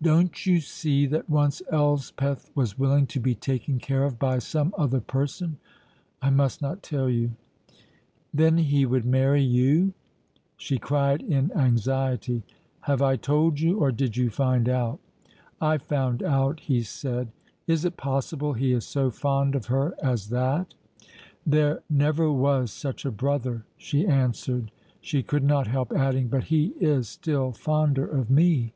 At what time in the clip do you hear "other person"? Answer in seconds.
4.78-5.56